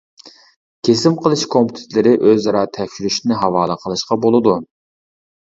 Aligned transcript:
كېسىم 0.87 1.17
قىلىش 1.25 1.43
كومىتېتلىرى 1.55 2.13
ئۆزئارا 2.31 2.65
تەكشۈرۈشنى 2.79 3.39
ھاۋالە 3.43 3.79
قىلىشقا 3.85 4.21
بولىدۇ. 4.27 4.59